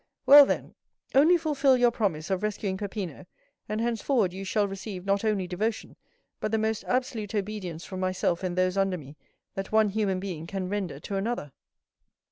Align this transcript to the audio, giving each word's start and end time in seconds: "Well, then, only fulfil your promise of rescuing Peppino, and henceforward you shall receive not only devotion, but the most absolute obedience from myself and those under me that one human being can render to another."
"Well, 0.25 0.47
then, 0.47 0.73
only 1.13 1.37
fulfil 1.37 1.77
your 1.77 1.91
promise 1.91 2.31
of 2.31 2.41
rescuing 2.41 2.75
Peppino, 2.75 3.27
and 3.69 3.79
henceforward 3.79 4.33
you 4.33 4.43
shall 4.43 4.67
receive 4.67 5.05
not 5.05 5.23
only 5.23 5.45
devotion, 5.45 5.95
but 6.39 6.51
the 6.51 6.57
most 6.57 6.83
absolute 6.85 7.35
obedience 7.35 7.85
from 7.85 7.99
myself 7.99 8.41
and 8.41 8.57
those 8.57 8.77
under 8.77 8.97
me 8.97 9.15
that 9.53 9.71
one 9.71 9.89
human 9.89 10.19
being 10.19 10.47
can 10.47 10.69
render 10.69 10.99
to 11.01 11.17
another." 11.17 11.51